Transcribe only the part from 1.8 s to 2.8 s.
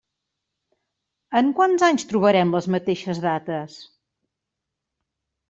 anys trobarem les